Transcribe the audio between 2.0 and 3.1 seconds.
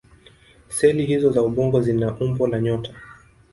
umbo la nyota.